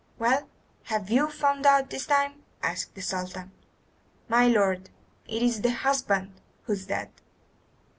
[0.17, 0.49] "Well,
[0.85, 3.51] have you found out this time?" asked the Sultan.
[4.27, 4.89] "My lord,
[5.27, 7.11] it is the husband who is dead."